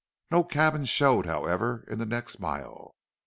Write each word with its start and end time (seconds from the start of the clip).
No 0.31 0.43
cabins 0.43 0.89
showed, 0.89 1.27
however, 1.27 1.85
in 1.87 1.99
the 1.99 2.07
next 2.07 2.39
mile. 2.39 2.95